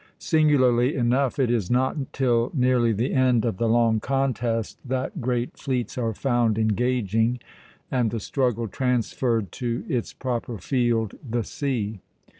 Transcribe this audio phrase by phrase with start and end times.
[0.17, 5.57] Singularly enough it is not till nearly the end of the long contest that great
[5.59, 7.37] fleets are found engaging,
[7.91, 11.99] and the struggle transferred to its proper field, the sea.